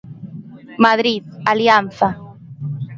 Madrid: 0.85 1.23
Alianza. 1.51 2.07